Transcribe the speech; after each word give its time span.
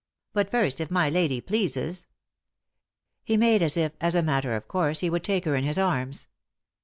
But, 0.33 0.49
first, 0.49 0.81
if 0.81 0.89
my 0.89 1.11
lady 1.11 1.39
pleases." 1.39 2.07
He 3.23 3.37
made 3.37 3.61
as 3.61 3.77
it, 3.77 3.95
as 4.01 4.15
a 4.15 4.23
matter 4.23 4.55
ot 4.55 4.67
course, 4.67 5.01
he 5.01 5.11
would 5.11 5.23
take 5.23 5.45
her 5.45 5.55
in 5.55 5.63
his 5.63 5.77
arms. 5.77 6.27